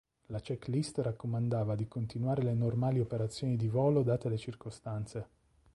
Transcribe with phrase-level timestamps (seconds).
[0.29, 5.27] La checklist raccomandava di continuare le normali operazioni di volo date le circostanze.